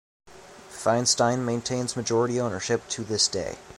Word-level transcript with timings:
Feinstein 0.71 1.45
maintains 1.45 1.95
majority 1.95 2.41
ownership 2.41 2.87
to 2.89 3.03
this 3.03 3.27
day. 3.27 3.55